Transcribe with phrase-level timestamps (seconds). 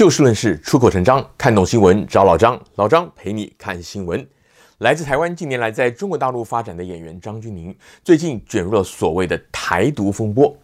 [0.00, 4.26] 就事论事，出口成章，看懂新闻找老张，老张陪你看新闻。
[4.78, 10.56] 来自台湾，近年来在中国大陆发展的演员张钧甯，最近卷入了所谓的台独风波。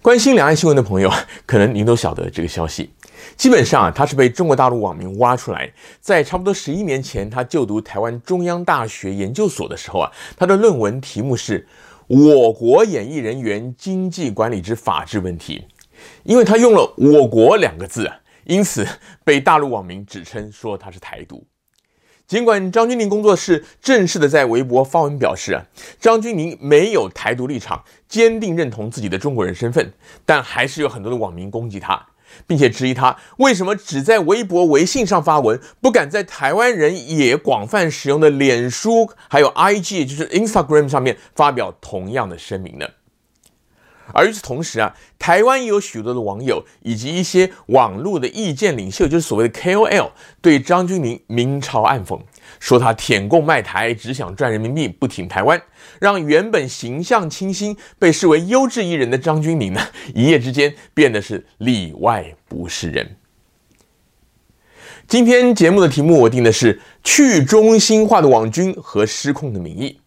[0.00, 1.10] 关心两岸新闻的朋友，
[1.44, 2.88] 可能您都晓得这个消息。
[3.36, 5.68] 基本上啊，他是被中国大陆网民挖出来，
[6.00, 11.66] 在差不多十一年前，他就读台湾中央大学研究所的时候啊，他的论文题目是
[12.16, 15.58] 《我国演艺人员经济管理之法治问题》，
[16.22, 18.20] 因为他用了“我国”两个字啊。
[18.44, 18.86] 因此，
[19.24, 21.46] 被大陆网民指称说他是台独。
[22.26, 25.62] 尽管张钧甯工作室正式的在微博发文表示啊，
[26.00, 29.92] 张钧甯没有台独立场，坚定认同自己的中国人身份，
[30.24, 32.06] 但还是有很多的网民攻击他，
[32.46, 42.88] 并且质疑他为什么只在微博、微信上发文，不敢在台湾人也广泛使用的脸书还有 IG，就是 Instagram 上面发表同样的声明呢？
[44.12, 52.20] 而与此同时啊，台湾也有许多的网友以及一些网络的意见领袖，就是所谓的 KOL，对张钧甯明嘲暗讽，
[52.60, 55.60] 说他舔共卖台，只想赚人民币，不挺台湾，
[56.00, 59.80] 让原本形象清新、被视为优质艺人的张钧甯呢，
[60.14, 63.16] 一夜之间变得是里外不是人。
[65.06, 70.00] 今天节目的题目我定的是去中心化的网军和失控的民意。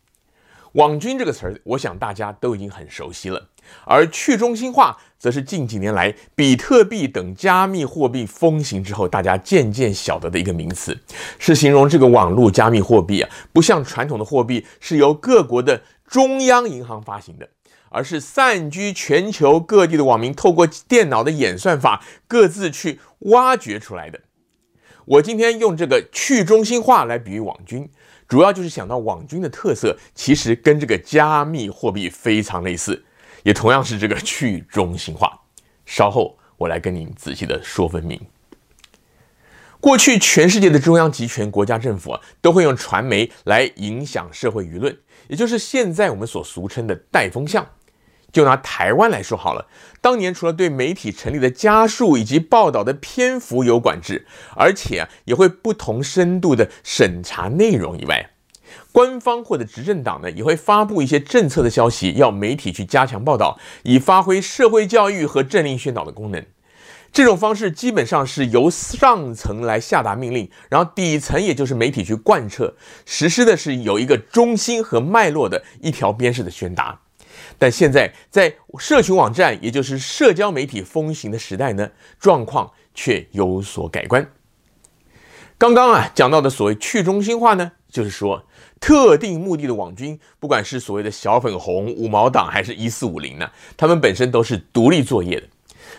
[0.73, 3.47] 网军这个词儿，我想大家都已经很熟悉了。
[3.85, 10.97] 而去中心化，则是近几年来比特币等加密货币风行之后，大家渐渐晓得的一个名词，
[11.39, 17.49] 是形容这个网络加密货币啊，不像传统的货币是由各国的中央银行发行的，
[17.89, 24.19] 而是散居全球各地的网民透过电脑的演算法各自去挖掘出来的。
[25.05, 27.89] 我今天用这个去中心化来比喻网军，
[28.27, 33.05] 主要就是想到网军的特色其实跟这个加密货币非常类似。
[33.43, 35.41] 也同样是这个去中心化，
[35.85, 38.19] 稍后我来跟您仔细的说分明。
[39.79, 44.97] 过去全世界的中央集权国家政府啊，都会用传媒来影响社会舆论，
[45.27, 47.67] 也就是现在我们所俗称的带风向。
[48.29, 49.67] 就拿台湾来说好了，
[50.01, 58.31] 当年除了对媒体成立的家数以及报道的篇幅有管制，而且啊也会不同深度的审查内容以外，
[58.97, 66.43] 官方或者执政党呢，也会发布一些政策的消息，要媒体去加强报道，以发挥社会教育和政令宣导的功能。
[67.13, 72.73] 这种方式基本上是由上层来下达命令，然后底层也就是媒体去贯彻
[73.05, 76.99] 实施的，是有一个中心和脉络的一条边式的宣达。
[77.59, 81.87] 但现在在社群网站，也就是社交媒体风行的时代呢，
[82.19, 84.27] 状况却有所改观。
[85.59, 88.43] 刚刚啊讲到的所谓去中心化呢，就是说。
[88.79, 95.47] 特定目的的网军，不管是所谓的小粉红、五毛党，还是一四五零呢，他们本身都是独立作业的。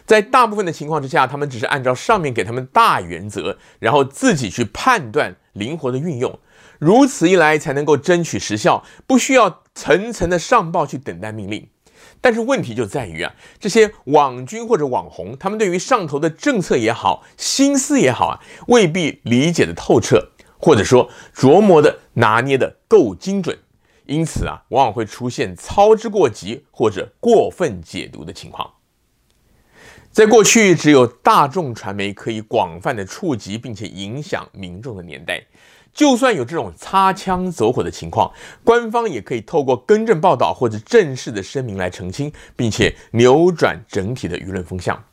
[0.07, 6.39] 在大部分的情况之下，他们只是按照上面给他们大原则，然后自己去判断、灵活的运用。
[6.79, 11.69] 如此一来，才能够争取时效，不需要层层的上报去等待命令。
[12.21, 20.31] 但是问题就在于啊，这些网军或者网红，他们对于上头的政策也好、心思也好啊，未必理解的透彻。
[20.59, 23.57] 或者说琢磨的拿捏的够精准，
[24.07, 28.71] 因此啊，往往会出现操之过急或者过分解读的情况。
[30.11, 35.41] 在过去，只有大众传媒可以广泛的触及并且影响民众的年代，
[35.93, 38.33] 就算有这种擦枪走火的情况，
[38.65, 45.05] 官方也可以透过更正报道或者正式的声明来澄清，并且扭转整体的舆论风向。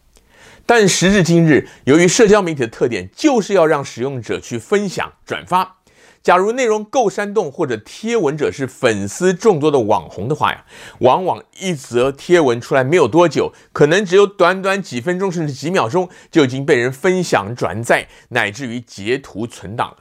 [0.68, 5.78] 但时至今日，由于社交媒体的特点就是要让使用者去分享、转发。
[6.24, 10.66] 假如内容够煽动，或者贴文者是粉丝众多的网红的话呀，
[11.02, 19.98] 往往一则贴文出来没有多久，可能只有短短几分钟甚至几秒钟，就已经被人分享、转载，乃至于截图存档了。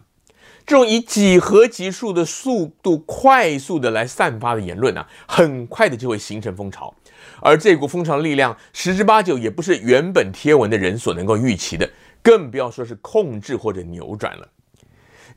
[0.66, 6.94] 这种以几何级数的速度快速的来散发的言论啊，很快的就会形成风潮。
[7.40, 11.88] 而这股风潮的力量，十之八九也不是原本贴文的人所能够预期的，
[12.22, 14.48] 更不要说是控制或者扭转了。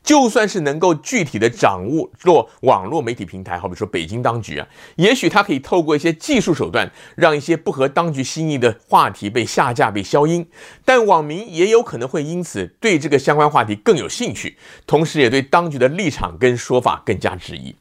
[0.04, 10.48] 就算是能够具体的掌握做网络媒体平台，好比说北京当局啊，也许他可以透过一些技术手段，让一些不合当局心意的话题被下架、被消音。
[10.86, 17.76] 但网民也有可能会因此对这个相关话题更有兴趣，同时也对当局的立场跟说法更加质疑。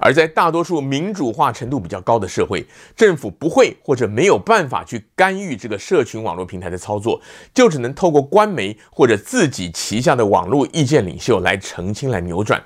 [0.00, 2.66] 而在大多数民主化程度比较高的社会，
[2.96, 7.20] 政府不会或者没有办法去干预这个社群网络平台的操作，
[7.52, 12.62] 就只能透过官媒或者自己旗下的网络意见领袖来澄清、来扭转。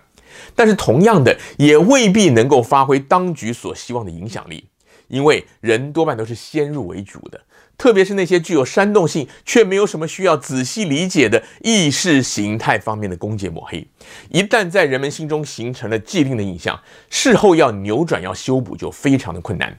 [0.56, 4.66] 但是同样的，也未必能够发挥当局所希望的影响力，
[5.12, 7.38] 因为人多半都是先入为主的，
[7.76, 13.86] 特别是那些具有煽动性却没有什么需要仔细理解的意识形态方面的攻击抹黑，
[14.30, 16.80] 一旦在人们心中形成了既定的印象，
[17.10, 19.78] 事后要扭转、要修补就非常的困难。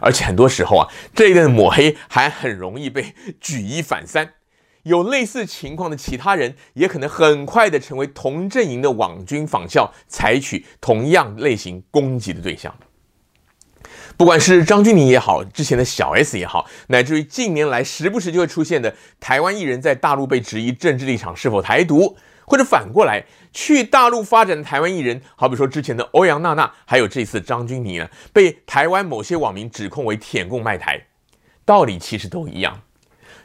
[0.00, 4.32] 而且很多时候啊，这一类的抹黑还很容易被举一反三，
[4.82, 12.74] 有类似情况的其他人也可能很快的成为同阵营的网军仿效，采取同样类型攻击的对象。
[14.16, 31.06] 不管是张钧甯也好，之前的小 S 也好，乃至于近年来时不时就会出现的台湾艺人，在大陆被质疑政治立场是否台独，或者反过来去大陆发展的台湾艺人，好比说之前的欧阳娜娜，还有这次张钧甯呢，被台湾某些网民指控为舔共卖台，
[31.64, 32.82] 道理其实都一样，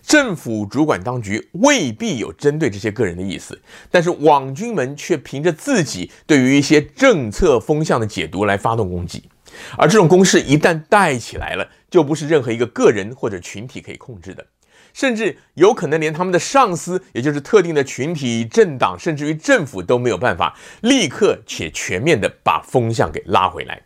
[0.01, 3.59] 政府主管当局未必有针对这些个人的意思，
[3.92, 9.24] 但是网军们却凭着自己对于一些政策风向的解读来发动攻击。
[9.77, 14.45] 而这种攻势一旦带起来了，就不是任何一个个人或者群体可以控制的，
[14.94, 23.81] 甚至有可能连他们的上司，也就是特定的群体、政党，甚至于政府都没有办法立刻且全面的把风向给拉回来。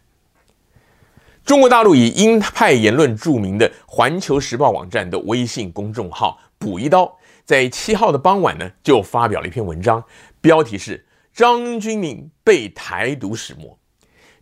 [1.44, 10.04] 中国大陆以鹰派言论著名的《环球时报》网站的微信公众号“补一刀”在七号的傍晚呢，就发表了一篇文章，
[10.40, 11.04] 标题是
[11.34, 13.76] “张钧甯被台独始末”。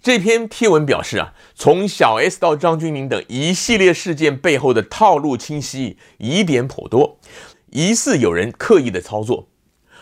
[0.01, 7.19] 这篇贴文表示啊，从小 S 到张钧甯等一系列事件背后的套路清晰，疑点颇多，
[7.71, 9.49] 疑似有人刻意的操作。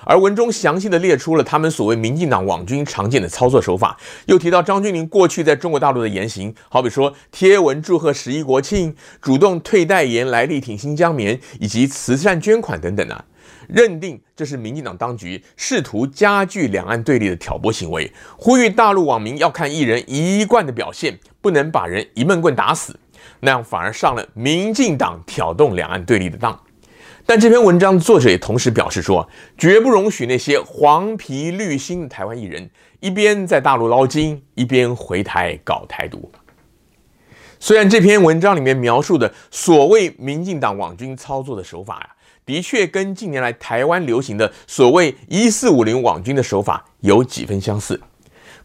[0.05, 3.97] 而文中详细的列出了他们所谓民进党网军常见的操作手法，
[4.27, 13.25] 又提到张钧甯过去在中国大陆的言行，好比说贴文祝贺十一国庆，主动退代言来力挺新疆棉，以及慈善捐款等等啊。
[13.67, 22.97] 认定这是民进党当局试图加剧两岸对立的挑拨行为，呼吁大陆网民要看艺人一贯的表现，不能把人一闷棍打死，
[23.39, 26.59] 那样反而上了民进党挑动两岸对立的当。
[27.25, 29.27] 但这篇文章的作者也同时表示说，
[29.57, 32.69] 绝不容许那些黄皮绿心的台湾艺人
[33.01, 36.31] 一边在大陆捞金，一边回台搞台独。
[37.59, 42.09] 虽然这篇文章里面描述的所谓民进党网军操作的手法呀，
[42.47, 47.99] 的确跟近年来台湾流行的所谓“一四五零”网军的手法有几分相似，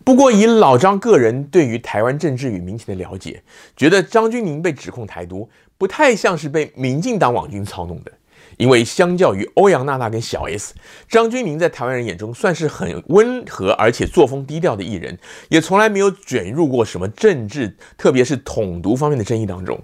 [0.05, 3.43] 不过以老张个人对于台湾政治与民情的了解，
[3.76, 8.12] 觉得张钧甯被指控台独，不太像是被民进党网军操弄的。
[8.58, 10.75] 因为相较于欧阳娜娜跟小 S，
[11.08, 15.19] 张钧甯在台湾人眼中算是很温和而且作风低调的艺人，
[15.49, 19.82] 也从来没有卷入过什么政治，特别是统独方面的争议当中。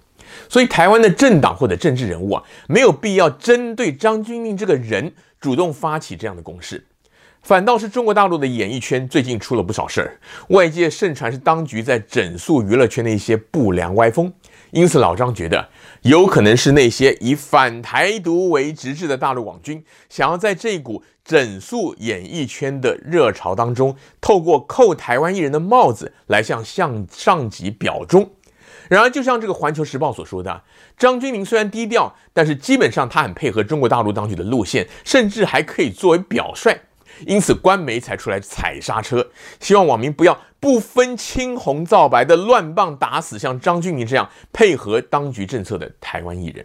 [0.48, 6.84] 所以，台湾的政党或者政治人物啊，没有必要针对张钧甯这个人主动发起这样的攻势。
[7.42, 14.30] 反倒是中国大陆的演艺圈最近出了不少事儿，外界盛传是当局在整肃娱乐圈的一些不良歪风。
[14.72, 15.66] 因此，老张觉得
[16.02, 28.28] 有可能是那些以反台独为直至的大陆网军，想要在这股整肃演艺圈的热潮当中，透过扣台湾艺人的帽子来向向上级表忠。
[28.88, 30.62] 然而，就像这个《环球时报》所说的，
[30.96, 36.80] 张钧甯虽然低调，但是基本上他很配合中国大陆当局的路线，甚至还可以作为表率。
[37.26, 46.64] 因此，官媒才出来踩刹车，希望网民不要不分青红皂白的乱棒打死像张钧甯这样配合当局政策的台湾艺人。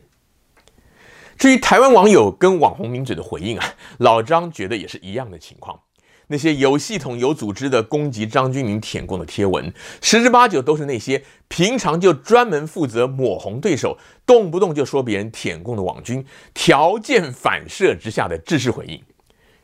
[1.37, 3.65] 至于台湾网友跟网红名嘴的回应啊，
[3.97, 5.79] 老张觉得也是一样的情况。
[6.27, 19.01] 那些有系统、有组织的攻击张钧甯舔共的贴文，十之八九都是那些平常就专门负责抹红对手，动不动就说别人舔共的网军，条件反射之下的制式回应。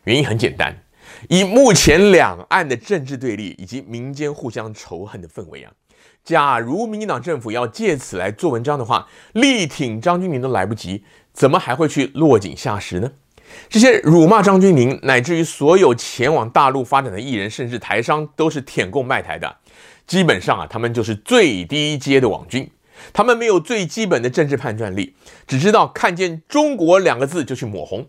[0.03, 0.75] 原因很简单，
[1.27, 5.71] 以目前两岸的政治对立以及民间互相仇恨的氛围啊，
[6.23, 13.11] 假如民进党政府要借此来做文章的话，力挺张钧甯都来不及，怎么还会去落井下石呢？
[13.69, 19.57] 这些辱骂张钧甯，乃至于所有前往大陆发展的艺人，甚至台商，都是舔共卖台的。
[20.07, 22.69] 基本上啊，他们就是最低阶的网军。
[23.13, 25.15] 他们没有最基本的政治判断力，
[25.47, 28.07] 只知道看见“中国”两个字就去抹红。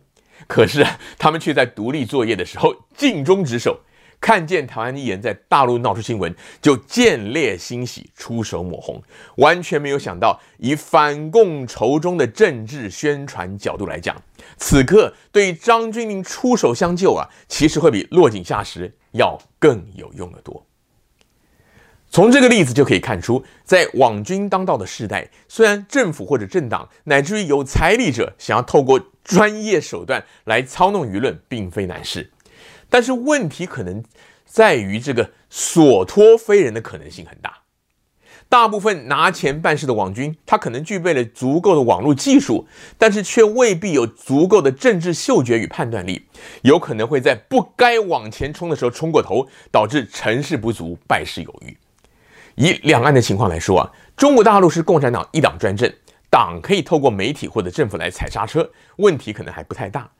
[0.48, 0.84] 可是
[1.18, 3.80] 他们却在独立作业的时候尽忠职守。
[4.20, 9.02] 看见台湾艺人在大陆闹出新闻，就见猎心喜，出手抹红，
[9.36, 14.14] 完全没有想到以反共仇中的政治宣传角度来讲，
[14.58, 20.66] 此刻对张钧甯出手相救啊，其实会比落井下石要更有用得多。
[22.12, 32.28] 从这个例子就可以看出，在网军当道的时代，虽然政府或者政党乃至于有财力者想要透过专业手段来操弄舆论，并非难事。
[32.90, 34.04] 但是问题可能
[34.44, 37.58] 在于这个所托非人的可能性很大。
[38.48, 42.66] 大部分拿钱办事的网军，他可能具备了足够的网络技术，
[42.98, 46.26] 但是却未必有足够的政治嗅觉与判断力，
[46.62, 51.78] 有可能会在不该往前冲的时候冲过头，导致成事不足，败事有余。
[52.56, 55.88] 以两岸的情况来说啊，中国大陆是共产党一党专政，
[56.28, 60.10] 党可以透过媒体或者政府来踩刹车，问题可能还不太大。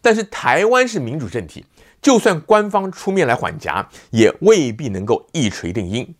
[0.00, 1.66] 但是台湾是民主政体，
[2.02, 6.14] 就算官方出面来缓颊，也未必能够一锤定音。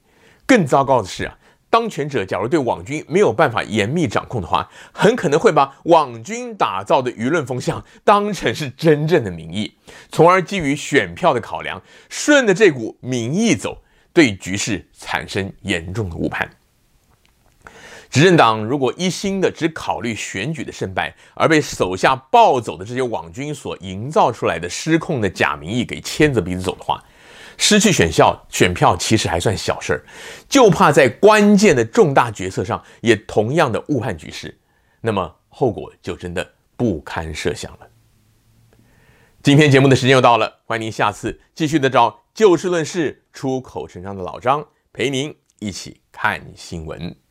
[0.47, 1.37] 更糟糕的是啊。
[1.73, 9.73] 当权者假如对网军没有办法严密掌控的话，很可能会把网军打造的舆论风向当成是真正的民意，
[10.11, 13.79] 从而基于选票的考量，顺着这股民意走，
[14.13, 16.51] 对局势产生严重的误判。
[18.11, 27.01] 执政党如果一心的只考虑选举的胜败，而被手下暴走的这些网军所营造出来的失控的假民意给牵着鼻子走的话，
[27.57, 30.03] 失去选校选票其实还算小事儿，
[30.49, 34.59] 就怕在关键的重大决策上也同样的误判局势，
[35.01, 37.89] 那么后果就真的不堪设想了。
[39.41, 47.30] 今天节目的时间又到了，欢迎您下次继续的找就事论事、出口成章的老张陪您一起看新闻。